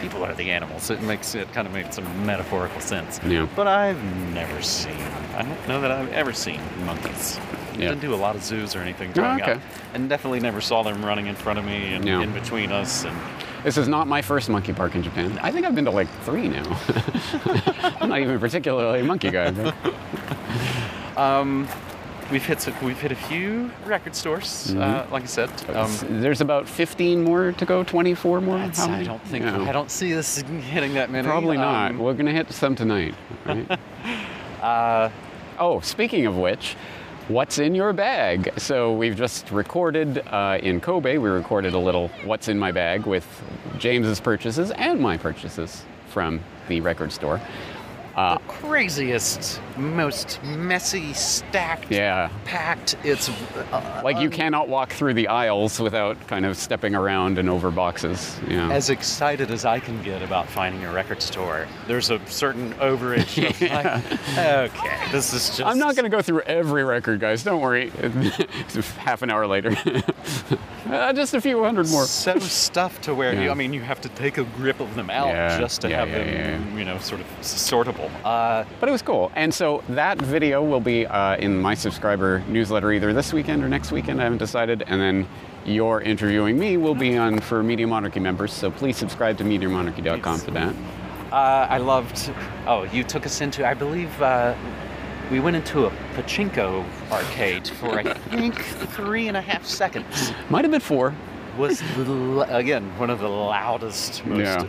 [0.00, 0.90] people are the animals.
[0.90, 3.20] It makes it kind of makes some metaphorical sense.
[3.26, 3.46] Yeah.
[3.54, 4.96] But I've never seen.
[5.36, 7.38] I don't know that I've ever seen monkeys.
[7.74, 7.88] Yeah.
[7.90, 9.52] Didn't do a lot of zoos or anything Oh, growing okay.
[9.52, 9.60] up,
[9.94, 12.20] and definitely never saw them running in front of me and Yeah.
[12.20, 13.04] in between us.
[13.04, 13.16] And
[13.64, 15.38] This is not my first monkey park in Japan.
[15.42, 16.64] I think I've been to like three now.
[18.00, 19.72] I'm not even particularly a monkey guy.
[21.16, 21.68] Um,
[22.30, 24.74] we've hit some, we've hit a few record stores.
[24.74, 25.90] Uh, like I said, um,
[26.20, 28.56] There's about 15 more to go, 24 more.
[28.58, 29.62] I don't think Yeah.
[29.62, 30.38] I don't see this
[30.70, 31.26] hitting that many.
[31.26, 31.92] Probably not.
[31.92, 33.14] Um, We're gonna hit some tonight.
[33.44, 33.78] Right?
[34.62, 35.10] uh,
[35.58, 36.76] oh, speaking of which,
[37.28, 38.52] what's in your bag?
[38.56, 41.18] So we've just recorded uh, in Kobe.
[41.18, 43.26] We recorded a little "What's in my bag" with
[43.78, 47.40] James's purchases and my purchases from the record store.
[48.20, 52.94] Uh, the craziest, most messy, stacked, yeah, packed.
[53.02, 57.48] It's uh, like you cannot walk through the aisles without kind of stepping around and
[57.48, 58.38] over boxes.
[58.46, 58.70] Yeah.
[58.70, 63.38] As excited as I can get about finding a record store, there's a certain overage
[63.48, 63.58] of
[64.36, 65.62] like, okay, this is just.
[65.62, 67.42] I'm not going to go through every record, guys.
[67.42, 67.88] Don't worry.
[68.98, 69.70] Half an hour later,
[70.88, 72.04] uh, just a few hundred more.
[72.04, 75.10] so stuffed to where you, I mean, you have to take a grip of them
[75.10, 76.78] out Yeah, just to yeah, have yeah, them, yeah.
[76.78, 78.10] you know, sort of sortable.
[78.24, 79.30] Uh, But it was cool.
[79.36, 83.68] And so that video will be uh, in my subscriber newsletter either this weekend or
[83.68, 84.20] next weekend.
[84.20, 84.82] I haven't decided.
[84.86, 85.26] And then
[85.64, 88.52] your interviewing me will be on for Media Monarchy members.
[88.52, 90.74] So please subscribe to MediaMonarchy.com for that.
[91.30, 92.32] Uh, I loved.
[92.66, 93.66] Oh, you took us into.
[93.68, 94.54] I believe uh,
[95.30, 100.32] we went into a pachinko arcade for I think three and a half seconds.
[100.48, 101.14] Might have been four.
[101.56, 104.66] Was the, again one of the loudest, most Yeah.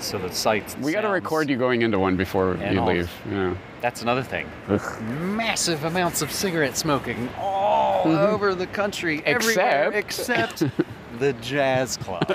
[0.00, 0.76] sort of sights.
[0.78, 3.10] We got to record you going into one before And you all- leave.
[3.30, 3.54] Yeah.
[3.80, 4.46] That's another thing.
[4.68, 5.02] Ugh.
[5.02, 8.34] Massive amounts of cigarette smoking all mm-hmm.
[8.34, 10.62] over the country, everywhere except
[11.18, 12.28] the jazz club.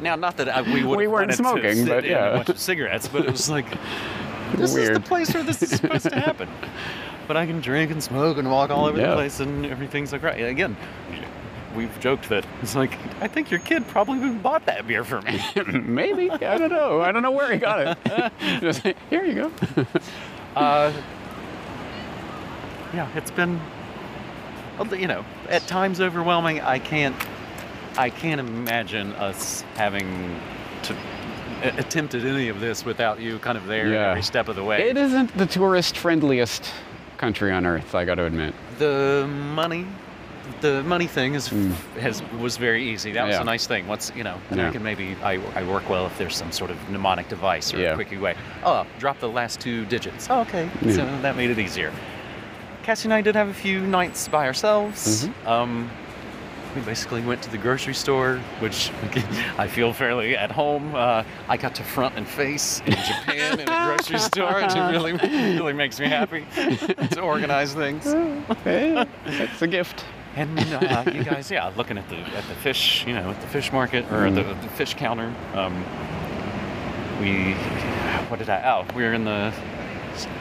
[0.00, 2.30] now, not that I, we would We weren't smoking, but yeah.
[2.30, 3.66] a bunch of cigarettes, but it was like
[4.56, 6.48] this is the place where this is supposed to happen.
[7.28, 9.10] But I can drink and smoke and walk all over Yeah.
[9.10, 10.40] the place, and everything's like right.
[10.46, 10.76] Again,
[11.76, 15.40] we've joked that it's like I think your kid probably bought that beer for me.
[15.72, 16.28] Maybe.
[16.28, 17.00] I don't know.
[17.00, 18.32] I don't know where he got it.
[18.60, 19.52] Just, here you go.
[20.56, 20.92] Uh,
[22.92, 23.60] yeah, it's been,
[24.98, 26.60] you know, at times overwhelming.
[26.62, 27.14] I can't,
[27.96, 30.40] I can't imagine us having
[30.82, 30.96] to
[31.62, 34.10] attempted any of this without you kind of there Yeah.
[34.10, 34.88] every step of the way.
[34.88, 36.70] It isn't the tourist friendliest
[37.18, 38.54] country on earth, I got to admit.
[38.78, 39.86] The money,
[40.62, 41.72] the money thing is Mm.
[42.00, 43.12] has was very easy.
[43.12, 43.42] That was Yeah.
[43.42, 43.86] a nice thing.
[43.86, 44.68] Once you know, and Yeah.
[44.68, 47.78] I can maybe I, I work well if there's some sort of mnemonic device or
[47.78, 47.90] Yeah.
[47.92, 48.34] a quickie way.
[48.64, 50.28] Oh, drop the last two digits.
[50.30, 51.92] Oh, okay, so that made it easier.
[52.82, 55.26] Cassie and I did have a few nights by ourselves.
[55.26, 55.48] Mm-hmm.
[55.48, 55.90] Um,
[56.74, 58.90] we basically went to the grocery store, which
[59.58, 60.94] I feel fairly at home.
[60.94, 65.12] Uh, I got to front and face in Japan in a grocery store, which really,
[65.12, 68.04] really makes me happy to organize things.
[68.06, 70.04] It's a gift.
[70.36, 73.48] And uh, you guys, yeah, looking at the at the fish, you know, at the
[73.48, 75.34] fish market or at the, the fish counter.
[75.54, 75.74] Um,
[77.20, 77.52] we,
[78.30, 78.62] what did I?
[78.62, 79.52] Oh, we were in the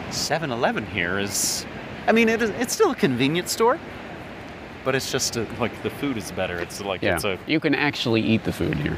[0.10, 1.20] 7-Eleven here.
[1.20, 1.66] Is,
[2.08, 3.80] I mean, it is, it's still a convenience store,
[4.90, 6.58] but it's just uh like the food is better.
[6.58, 7.14] It's like Yeah.
[7.14, 8.98] it's a you can actually eat the food here.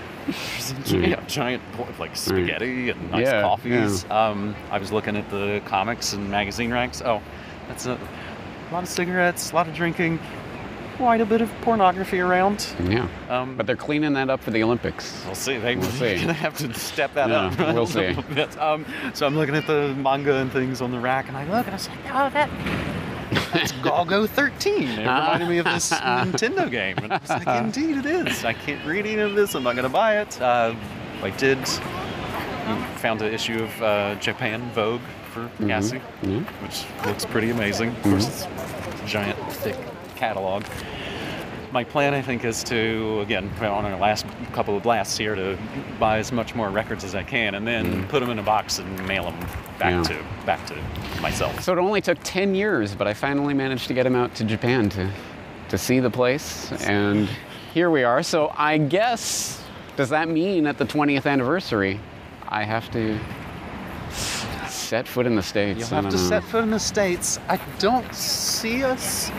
[0.86, 4.10] yeah, giant pl- like spaghetti and nice Yeah, coffees.
[4.10, 7.02] Um, I was looking at the comics and magazine racks.
[7.04, 7.22] Oh,
[7.68, 10.18] that's a, a lot of cigarettes, a lot of drinking,
[10.96, 12.66] quite a bit of pornography around.
[12.88, 13.06] Yeah.
[13.30, 15.22] Um, But they're cleaning that up for the Olympics.
[15.26, 15.58] We'll see.
[15.58, 16.22] They, We'll They're see.
[16.22, 17.74] gonna have to step that Yeah, up.
[17.74, 18.16] we'll see.
[18.62, 21.66] Um, so I'm looking at the manga and things on the rack, and I look
[21.66, 22.50] and I say, "Oh, that
[23.54, 26.98] that's Golgo 13." It reminded me of this Nintendo game.
[27.00, 28.44] And it's like, indeed, it is.
[28.46, 29.56] I can't read any of this.
[29.56, 30.42] I'm not gonna buy it.
[30.42, 30.76] Uh,
[31.24, 31.60] I did.
[32.98, 35.02] Found an issue of uh, Japan Vogue
[35.34, 36.40] for Cassie, Yeah.
[36.62, 37.90] which looks pretty amazing.
[37.90, 39.76] Of course, it's a giant, thick
[40.16, 40.64] catalog
[41.72, 45.58] my plan, I think, is to again on our last couple of blasts here to
[46.00, 48.10] buy as much more records as I can, and then mm.
[48.10, 49.40] put them in a box and mail them
[49.80, 50.04] back Yeah.
[50.04, 50.76] to back to
[51.22, 51.62] myself.
[51.62, 54.44] So it only took 10 years, but I finally managed to get him out to
[54.44, 55.12] Japan to,
[55.70, 56.72] to see the place.
[56.84, 57.30] And
[57.74, 58.24] here we are.
[58.24, 59.64] So I guess,
[59.96, 62.00] does that mean at the 20th anniversary,
[62.48, 63.18] I have to
[64.68, 65.80] set foot in the States?
[65.80, 66.30] You'll I have to know.
[66.30, 67.40] set foot in the states.
[67.48, 69.32] I don't see us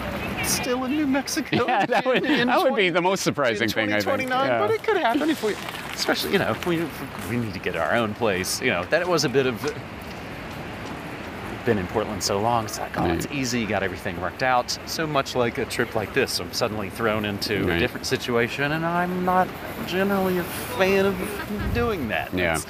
[0.46, 1.66] still in New Mexico.
[1.66, 4.04] Yeah, that would, in- in that would be the most surprising in thing, I think.
[4.20, 4.58] 2029, Yeah.
[4.58, 5.54] but it could happen if we,
[5.94, 8.60] especially you know, if we if we need to get our own place.
[8.60, 9.74] You know, that was a bit of.
[11.64, 14.76] Been in Portland so long, it's like, oh, it's easy, you got everything worked out.
[14.86, 18.84] So much like a trip like this, I'm suddenly thrown into a different situation, and
[18.84, 19.46] I'm not
[19.86, 21.14] generally a fan of
[21.72, 22.34] doing that.
[22.34, 22.56] Yeah.
[22.56, 22.66] It's-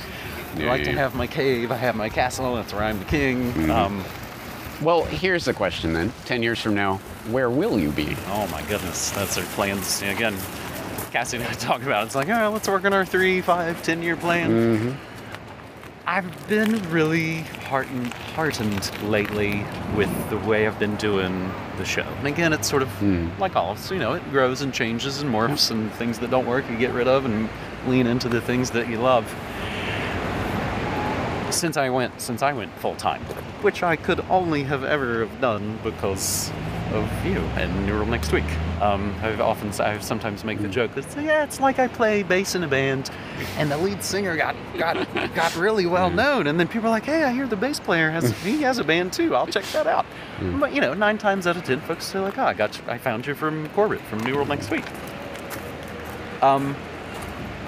[0.55, 3.07] I Yeah, like to have my cave, I have my castle, that's where I'm the
[3.07, 3.51] king.
[3.55, 3.71] Mm-hmm.
[3.71, 4.05] Um,
[4.81, 6.97] Well, here's the question then 10 years from now,
[7.31, 8.17] where will you be?
[8.29, 10.03] Oh my goodness, that's our plans.
[10.03, 10.37] Again,
[11.13, 12.07] Cassie and I talk about it.
[12.07, 14.51] It's like, all right, let's work on our three, five, ten year plan.
[14.51, 15.09] Mm-hmm.
[16.05, 19.65] I've been really heartened, heartened lately
[19.97, 22.03] with the way I've been doing the show.
[22.03, 23.29] And again, it's sort of Hmm.
[23.39, 26.45] like all, so, you know, it grows and changes and morphs, and things that don't
[26.47, 27.49] work you get rid of and
[27.87, 29.25] lean into the things that you love.
[31.51, 33.25] Since I went, since I went full time,
[33.63, 36.51] which I could only have ever have done because
[36.93, 38.45] of you and New World next week.
[38.81, 42.55] Um, I've often, I sometimes make the joke that yeah, it's like I play bass
[42.55, 43.11] in a band,
[43.57, 44.97] and the lead singer got got
[45.35, 48.11] got really well known, and then people are like, hey, I hear the bass player
[48.11, 49.35] has he has a band too.
[49.35, 50.05] I'll check that out.
[50.59, 52.85] But you know, nine times out of ten, folks are like, oh, I got you,
[52.89, 54.85] I found you from Corbett from New World next week.
[56.43, 56.77] Um,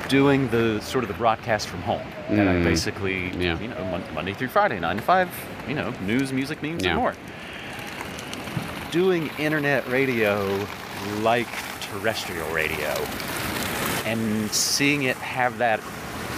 [0.08, 2.02] doing the sort of the broadcast from home.
[2.28, 2.64] And I Mm.
[2.64, 3.58] basically, Yeah.
[3.58, 5.28] you know, mon- Monday through Friday, nine to five,
[5.68, 6.90] you know, news, music, memes, Yeah.
[6.92, 7.14] and more.
[8.90, 10.66] Doing internet radio
[11.22, 11.48] like
[11.80, 12.94] terrestrial radio
[14.06, 15.80] and seeing it have that,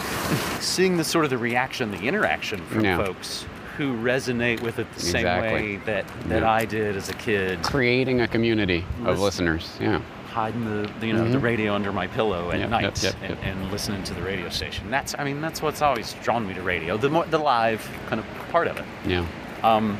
[0.60, 2.96] seeing the sort of the reaction, the interaction from Yeah.
[2.96, 3.44] folks
[3.76, 6.42] who resonate with it the same way that, that.
[6.42, 9.68] I did as a kid Creating a community of listeners.
[9.78, 10.00] Yeah.
[10.36, 11.42] Hiding the you know the Mhm.
[11.42, 14.50] radio under my pillow at Yep, night yep, yep, and, and listening to the radio
[14.50, 14.90] station.
[14.90, 16.98] That's I mean that's what's always drawn me to radio.
[16.98, 18.84] The more, the live kind of part of it.
[19.06, 19.24] Yeah.
[19.64, 19.98] Um,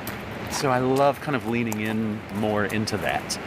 [0.50, 3.38] so I love kind of leaning in more into that.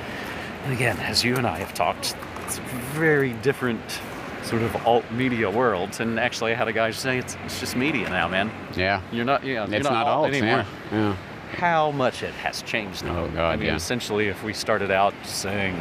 [0.64, 2.62] And again, as you and I have talked, it's a
[2.98, 4.02] very different
[4.42, 5.92] sort of alt media world.
[6.02, 8.50] And actually, I had a guy say it's, it's just media now, man.
[8.76, 9.02] Yeah.
[9.12, 10.98] You're not, you know, you're It's not, not alt alt anymore Yeah.
[11.00, 11.16] yeah.
[11.52, 13.04] How much it has changed.
[13.04, 13.26] though.
[13.26, 13.76] Oh, God, I mean, yeah.
[13.76, 15.76] essentially, if we started out saying,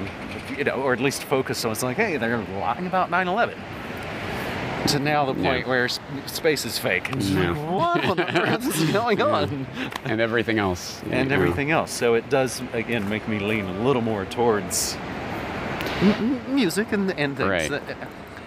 [0.56, 3.54] you know, or at least focus on, it's like, hey, they're lying about 9/11.
[4.88, 5.68] To now the point Yeah.
[5.68, 5.88] where
[6.26, 7.12] space is fake.
[7.12, 7.50] And Yeah.
[7.50, 9.66] like, what on earth is going on?
[10.04, 11.02] And everything else.
[11.10, 11.36] And Yeah.
[11.36, 11.90] everything else.
[11.90, 14.96] So it does again make me lean a little more towards
[16.48, 17.48] music and and things.
[17.50, 17.70] Right.
[17.70, 17.94] that- uh,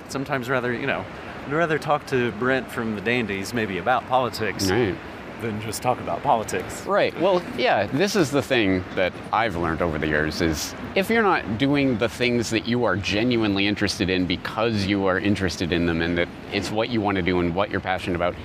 [0.08, 1.06] Sometimes rather, you know,
[1.48, 4.96] I'd rather talk to Brent from the Dandies maybe about politics Right.
[5.42, 6.86] Than just talk about politics.
[6.86, 7.20] Right.
[7.20, 11.24] Well, yeah, this is the thing that I've learned over the years is if you're
[11.24, 15.86] not doing the things that you are genuinely interested in because you are interested in
[15.86, 18.36] them and that it's what you want to do and what you're passionate about,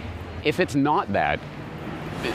[0.44, 1.38] if it's not that,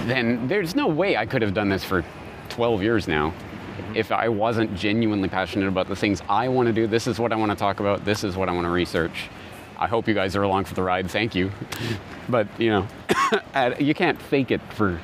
[0.06, 2.04] then there's no way I could have done this for
[2.50, 3.30] 12 years now.
[3.30, 3.95] Mm-hmm.
[3.95, 7.32] If I wasn't genuinely passionate about the things I want to do, this is what
[7.32, 9.30] I want to talk about, this is what I want to research.
[9.82, 11.10] I hope you guys are along for the ride.
[11.10, 11.52] Thank you.
[12.30, 12.88] But, you know,
[13.80, 15.00] you can't fake it for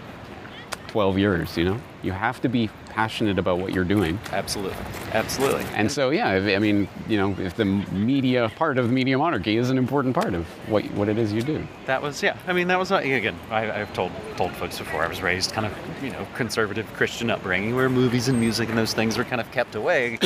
[0.89, 1.81] 12 years, you know?
[2.03, 4.19] You have to be passionate about what you're doing.
[4.31, 4.77] Absolutely.
[5.13, 5.63] Absolutely.
[5.73, 9.71] And so, yeah, I mean, you know, if the media part of media monarchy is
[9.71, 11.67] an important part of what, what it is you do.
[11.87, 12.37] That was yeah.
[12.45, 13.35] I mean, that was uh, again.
[13.49, 15.03] I, I've told told folks before.
[15.03, 18.77] I was raised kind of you know conservative Christian upbringing, where movies and music and
[18.77, 20.19] those things were kind of kept away.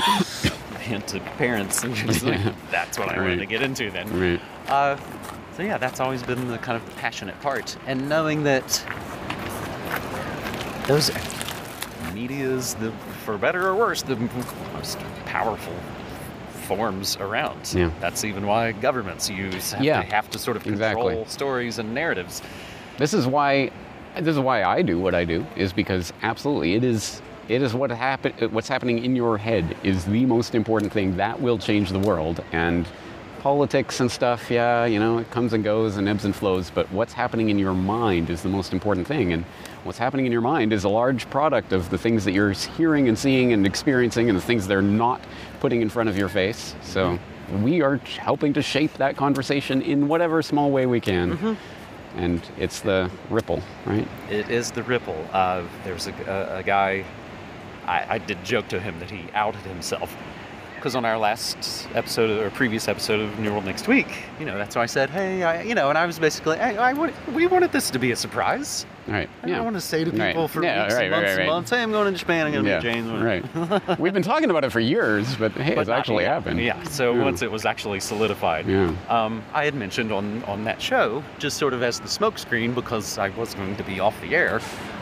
[0.81, 2.41] Hint to parents, and you're just like,
[2.71, 4.07] that's what I wanted to get into then.
[4.19, 4.41] Right.
[4.67, 4.97] Uh,
[5.55, 8.65] so yeah, that's always been the kind of the passionate part, and knowing that
[10.87, 11.11] those
[12.13, 12.91] media's the
[13.23, 14.15] for better or worse, the
[14.73, 15.75] most powerful
[16.63, 17.73] forms around.
[17.75, 17.91] Yeah.
[17.99, 21.31] That's even why governments use have, Yeah, to, have to sort of control exactly.
[21.31, 22.41] stories and narratives.
[22.97, 23.71] This is why
[24.15, 27.73] this is why I do what I do is because absolutely it is it is
[27.73, 31.89] what happen what's happening in your head is the most important thing that will change
[31.89, 32.87] the world and
[33.39, 36.89] politics and stuff yeah you know it comes and goes and ebbs and flows but
[36.91, 39.43] what's happening in your mind is the most important thing and
[39.83, 43.07] what's happening in your mind is a large product of the things that you're hearing
[43.07, 45.19] and seeing and experiencing and the things they're not
[45.59, 47.17] putting in front of your face so
[47.63, 51.57] we are helping to shape that conversation in whatever small way we can
[52.15, 54.07] and it's the ripple, right?
[54.29, 55.27] It is the ripple.
[55.31, 57.05] Uh, there's a, a, a guy,
[57.87, 60.15] I, I did joke to him that he outed himself.
[60.75, 64.07] Because on our last episode or previous episode of New World Next Week,
[64.39, 66.75] you know, that's why I said, hey, I, you know, and I was basically, hey,
[66.75, 68.87] I want, we wanted this to be a surprise.
[69.07, 69.29] All right.
[69.43, 69.55] I yeah.
[69.57, 70.29] don't want to say to Right.
[70.29, 72.17] people for Yeah, weeks right, and right, months right, and months, hey, I'm going to
[72.19, 73.11] Japan, I'm going to yeah, meet James.
[73.21, 73.99] right.
[73.99, 76.59] We've been talking about it for years, but hey, But it's not actually happened.
[76.59, 76.81] Yeah.
[76.85, 77.25] So Yeah.
[77.25, 78.91] once it was actually solidified, Yeah.
[79.07, 83.19] um, I had mentioned on on that show, just sort of as the smokescreen, because
[83.19, 84.59] I was going to be off the air.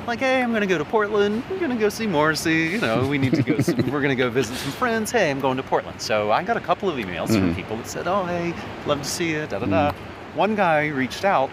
[0.10, 1.44] Like, hey, I'm to go to Portland.
[1.52, 2.70] We're to go see Morrissey.
[2.70, 3.60] You know, we need to go.
[3.60, 5.12] some, we're to go visit some friends.
[5.12, 6.02] Hey, I'm going to Portland.
[6.02, 7.56] So I got a couple of emails from Mhm.
[7.56, 8.56] people that said, oh, hey,
[8.88, 9.46] love to see you.
[9.46, 9.70] Da da Mm.
[9.70, 9.92] da.
[10.34, 11.52] One guy reached out.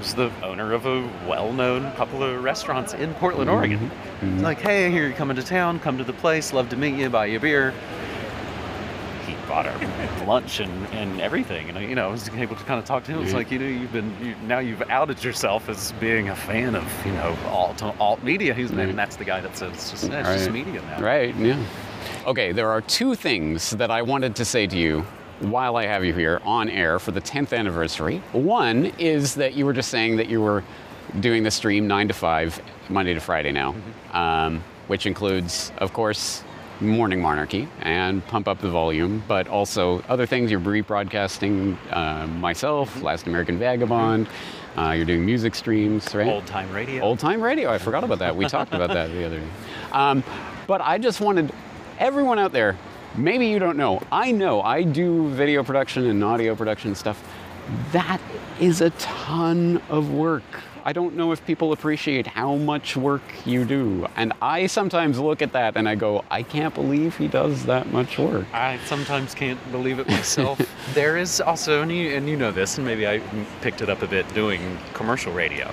[0.00, 3.92] Was the owner of a well-known couple of restaurants in Portland, Oregon.
[4.24, 4.40] Mhm.
[4.42, 5.78] Like, hey, I hear you're coming to town.
[5.78, 6.52] Come to the place.
[6.52, 7.10] Love to meet you.
[7.10, 7.72] Buy you a beer.
[9.50, 12.84] Bought our lunch and, and everything, and you know, I was able to kind of
[12.84, 13.20] talk to him.
[13.20, 16.76] It's like you know, you've been you, now you've outed yourself as being a fan
[16.76, 18.54] of you know alt alt media.
[18.54, 18.88] He's Right.
[18.88, 21.00] and that's the guy that says it's just, eh, it's just media now.
[21.02, 21.60] Right, yeah.
[22.26, 25.00] Okay, there are two things that I wanted to say to you
[25.40, 28.22] while I have you here on air for the 10th anniversary.
[28.30, 30.62] One is that you were just saying that you were
[31.18, 33.74] doing the stream 9 to 5, Monday to Friday now,
[34.12, 36.44] um, which includes, of course,
[36.80, 40.50] Morning Monarchy and Pump Up the Volume, but also other things.
[40.50, 44.26] You're rebroadcasting uh, myself, Last American Vagabond.
[44.78, 46.26] Uh, you're doing music streams, right?
[46.26, 47.02] Old time radio.
[47.02, 47.70] Old time radio.
[47.70, 48.34] I forgot about that.
[48.34, 49.48] We talked about that the other day.
[49.92, 50.24] Um,
[50.66, 51.52] but I just wanted
[51.98, 52.78] everyone out there.
[53.16, 54.00] Maybe you don't know.
[54.10, 54.62] I know.
[54.62, 57.22] I do video production and audio production stuff.
[57.92, 58.20] That
[58.60, 60.44] is a ton of work.
[60.84, 64.06] I don't know if people appreciate how much work you do.
[64.16, 67.92] And I sometimes look at that and I go, I can't believe he does that
[67.92, 68.46] much work.
[68.52, 70.60] I sometimes can't believe it myself.
[70.94, 73.20] there is also, and you, and you know this, and maybe I
[73.60, 75.72] picked it up a bit doing commercial radio.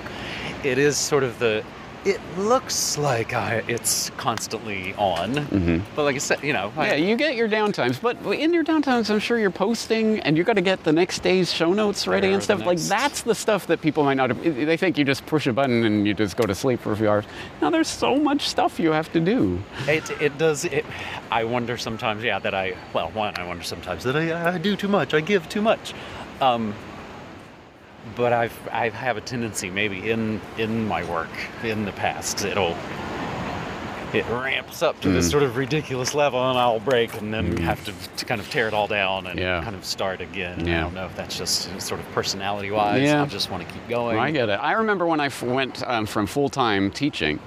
[0.64, 1.64] It is sort of the.
[2.04, 5.82] It looks like I, it's constantly on, Mhm.
[5.96, 8.62] but like I said, you know, I- Yeah, you get your downtimes, but in your
[8.64, 12.06] downtimes, I'm sure you're posting, and you got to get the next day's show notes
[12.06, 12.64] ready and stuff.
[12.64, 14.30] Like that's the stuff that people might not.
[14.30, 16.92] Have, they think you just push a button and you just go to sleep for
[16.92, 17.24] a few hours.
[17.60, 19.60] Now there's so much stuff you have to do.
[19.88, 20.64] It, it does.
[20.64, 20.86] It,
[21.32, 24.76] I wonder sometimes, yeah, that I, well, one, I wonder sometimes that I, I do
[24.76, 25.94] too much, I give too much.
[26.40, 26.74] Um,
[28.16, 31.30] but I've, I have a tendency, maybe in, in my work
[31.62, 32.76] in the past, it'll,
[34.14, 35.30] it ramps up to this Mm.
[35.30, 37.58] sort of ridiculous level and I'll break and then Mm.
[37.60, 39.62] have to, to kind of tear it all down and Yeah.
[39.62, 40.60] kind of start again.
[40.60, 43.02] And I don't know if that's just sort of personality wise.
[43.02, 43.22] Yeah.
[43.22, 44.18] I just want to keep going.
[44.18, 44.54] I get it.
[44.62, 47.38] I remember when I f- went um, from full time teaching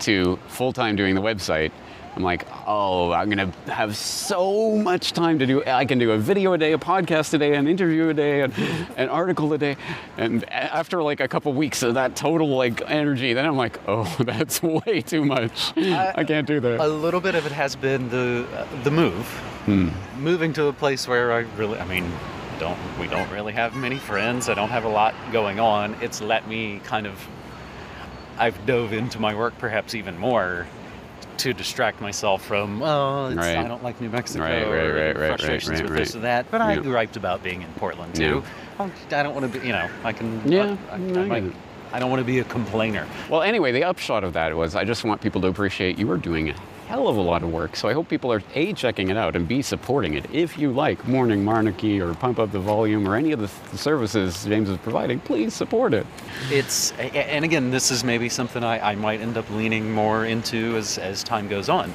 [0.00, 1.72] to full time doing the website.
[2.18, 5.62] I'm like, oh, I'm gonna have so much time to do.
[5.64, 8.40] I can do a video a day, a podcast a day, an interview a day,
[8.42, 8.52] an,
[8.96, 9.76] an article a day.
[10.16, 14.02] And after like a couple weeks of that total like energy, then I'm like, oh,
[14.24, 15.76] that's way too much.
[15.78, 16.80] I can't do that.
[16.80, 19.24] A little bit of it has been the uh, the move,
[19.66, 19.90] Hmm.
[20.18, 22.10] moving to a place where I really, I mean,
[22.58, 24.48] don't we don't really have many friends.
[24.48, 25.94] I don't have a lot going on.
[26.02, 27.24] It's let me kind of,
[28.38, 30.66] I've dove into my work perhaps even more
[31.38, 33.56] to distract myself from oh it's, Right.
[33.56, 36.50] I don't like New Mexico Right, right, or right, right, frustrations with this or that.
[36.50, 36.80] But I Yeah.
[36.80, 38.42] griped about being in Portland too.
[38.80, 40.40] Oh, I don't want to be, you know, I can.
[40.50, 41.52] Yeah, I, I, I might-
[41.90, 43.06] I don't want to be a complainer.
[43.30, 46.18] Well, anyway, the upshot of that was I just want people to appreciate you are
[46.18, 46.54] doing a
[46.88, 47.76] hell of a lot of work.
[47.76, 50.24] So I hope people are A, checking it out and B, supporting it.
[50.32, 53.78] If you like Morning Monarchy or Pump Up the Volume or any of the th-
[53.78, 56.06] services James is providing, please support it.
[56.50, 60.76] It's and again, this is maybe something I, I might end up leaning more into
[60.76, 61.92] as as time goes on.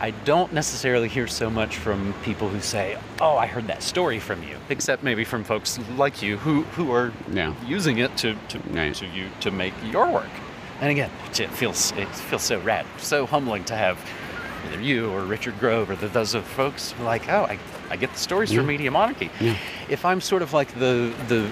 [0.00, 4.18] I don't necessarily hear so much from people who say, "Oh, I heard that story
[4.20, 7.52] from you," except maybe from folks like you who who are Yeah.
[7.66, 8.94] using it to to, Right.
[8.96, 10.30] to you to make your work.
[10.84, 11.10] And again,
[11.40, 13.98] it feels it feels so rad, so humbling to have
[14.66, 17.58] either you or Richard Grove or the, those of folks like, "Oh, I,
[17.88, 19.56] I get the stories from Media Monarchy." Yeah.
[19.88, 21.50] If I'm sort of like the the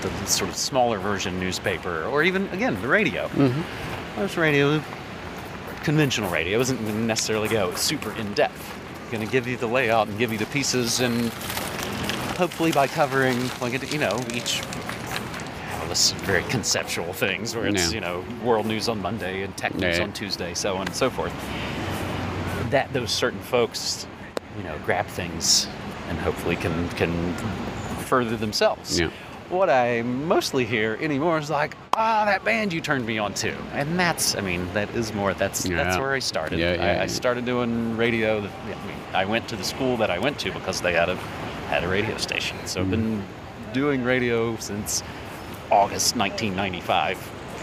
[0.00, 3.28] the, the sort of smaller version newspaper, or even again the radio.
[3.28, 4.18] Mm-hmm.
[4.18, 4.82] Most radio
[5.82, 8.74] conventional radio isn't necessarily go super in depth.
[9.10, 11.28] Going to give you the layout and give you the pieces, and
[12.38, 14.62] hopefully by covering, like you know, each
[15.92, 17.94] this very conceptual things where it's Yeah.
[17.96, 20.04] you know world news on Monday and tech news Yeah.
[20.04, 21.32] on Tuesday, so on and so forth.
[22.70, 24.06] That those certain folks,
[24.56, 25.68] you know, grab things
[26.08, 27.12] and hopefully can can
[28.10, 28.98] further themselves.
[28.98, 29.10] Yeah.
[29.50, 33.52] What I mostly hear anymore is like, ah, that band you turned me on to,
[33.74, 35.34] and that's, I mean, that is more.
[35.34, 36.58] That's that's where I started.
[36.58, 37.02] Yeah, yeah, I, yeah.
[37.02, 38.38] I started doing radio.
[38.38, 41.16] I mean, I went to the school that I went to because they had a
[41.68, 42.56] had a radio station.
[42.64, 43.72] So I've been Mm-hmm.
[43.74, 45.02] doing radio since
[45.70, 47.18] August 1995,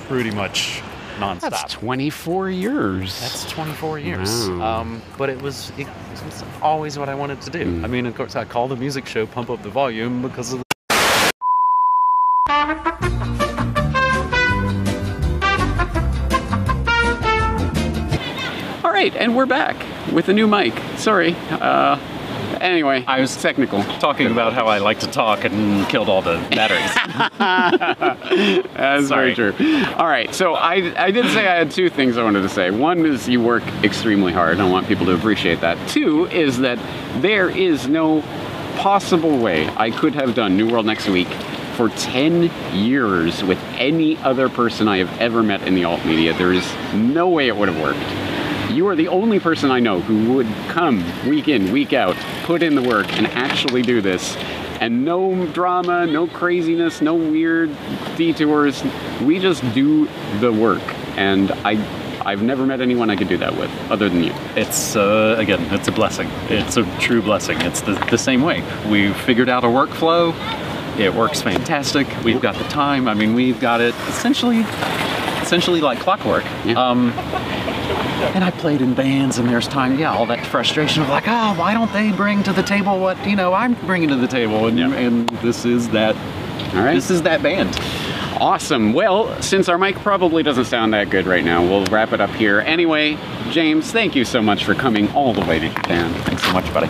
[0.08, 0.82] pretty much
[1.20, 1.42] nonstop.
[1.42, 3.20] That's 24 years.
[3.20, 4.50] That's 24 years.
[4.50, 4.82] Wow.
[4.82, 5.88] Um, but it was, it
[6.26, 7.66] was always what I wanted to do.
[7.66, 7.84] Mm.
[7.84, 10.60] I mean, of course, I call the music show Pump Up the Volume because of
[10.60, 10.66] the
[18.84, 19.76] All right, and we're back
[20.12, 20.74] with a new mic.
[20.98, 21.36] Sorry.
[21.52, 21.98] Uh,
[22.62, 23.84] anyway, I was technical.
[24.00, 26.94] talking about how I like to talk and killed all the batteries.
[28.74, 29.34] That's Sorry.
[29.34, 29.86] very true.
[29.96, 32.72] All right, so I, I did say I had two things I wanted to say.
[32.72, 34.60] One is you work extremely hard.
[34.60, 35.78] I want people to appreciate that.
[35.90, 36.80] Two is that
[37.22, 38.22] there is no
[38.78, 41.28] possible way I could have done New World Next Week
[41.76, 46.34] for 10 years with any other person I have ever met in the alt media.
[46.34, 48.00] There is no way it would have worked.
[48.70, 52.62] You are the only person I know who would come week in, week out, put
[52.62, 54.36] in the work, and actually do this.
[54.80, 57.76] And no drama, no craziness, no weird
[58.16, 58.84] detours.
[59.24, 60.08] We just do
[60.40, 60.84] the work.
[61.18, 61.84] And I,
[62.24, 64.34] I've never met anyone I could do that with, other than you.
[64.56, 66.30] it's uh, again, it's a blessing.
[66.50, 67.60] It's a true blessing.
[67.62, 68.64] It's the, the same way.
[68.88, 70.34] We've figured out a workflow.
[71.00, 72.08] It works fantastic.
[72.24, 73.08] We've got the time.
[73.08, 74.60] I mean, we've got it essentially,
[75.42, 76.44] essentially like clockwork.
[76.66, 76.74] Yeah.
[76.74, 77.14] Um,
[78.22, 81.54] and I played in bands, and there's time, yeah, all that frustration of like, oh,
[81.58, 84.68] why don't they bring to the table what you know I'm bringing to the table?
[84.68, 84.92] And, Yeah.
[84.94, 86.16] and this is that.
[86.76, 86.94] All right.
[86.94, 87.76] This is that band.
[88.40, 88.94] Awesome.
[88.94, 92.30] Well, since our mic probably doesn't sound that good right now, we'll wrap it up
[92.32, 92.60] here.
[92.62, 93.18] Anyway,
[93.50, 96.14] James, thank you so much for coming all the way to Japan.
[96.24, 96.88] Thanks so much, buddy.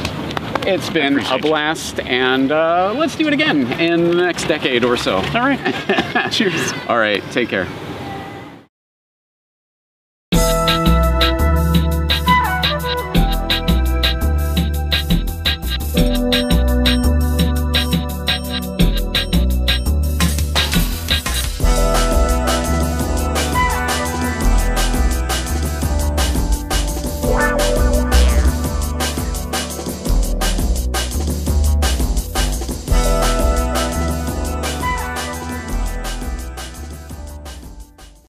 [0.69, 1.49] It's been a appreciate you.
[1.49, 5.15] blast, and uh, let's do it again in the next decade or so.
[5.17, 6.30] All right.
[6.32, 6.73] Cheers.
[6.88, 7.65] All right, take care.